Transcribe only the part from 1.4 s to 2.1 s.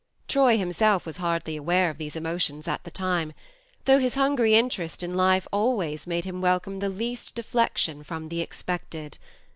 aware of